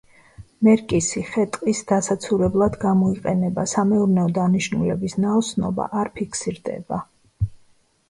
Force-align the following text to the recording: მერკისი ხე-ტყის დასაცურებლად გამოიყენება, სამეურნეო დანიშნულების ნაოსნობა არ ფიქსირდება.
მერკისი 0.67 1.21
ხე-ტყის 1.27 1.81
დასაცურებლად 1.91 2.79
გამოიყენება, 2.87 3.69
სამეურნეო 3.75 4.35
დანიშნულების 4.41 5.19
ნაოსნობა 5.29 5.91
არ 6.05 6.15
ფიქსირდება. 6.21 7.05